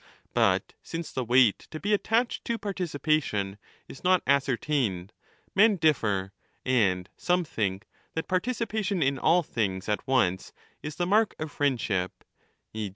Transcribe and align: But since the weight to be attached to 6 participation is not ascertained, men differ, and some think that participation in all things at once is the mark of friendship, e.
But 0.33 0.73
since 0.81 1.11
the 1.11 1.23
weight 1.23 1.67
to 1.69 1.79
be 1.79 1.93
attached 1.93 2.43
to 2.45 2.53
6 2.53 2.61
participation 2.63 3.59
is 3.87 4.03
not 4.03 4.23
ascertained, 4.25 5.13
men 5.53 5.75
differ, 5.75 6.31
and 6.65 7.07
some 7.17 7.43
think 7.43 7.85
that 8.15 8.27
participation 8.27 9.03
in 9.03 9.19
all 9.19 9.43
things 9.43 9.87
at 9.87 10.07
once 10.07 10.53
is 10.81 10.95
the 10.95 11.05
mark 11.05 11.35
of 11.37 11.51
friendship, 11.51 12.23
e. 12.73 12.89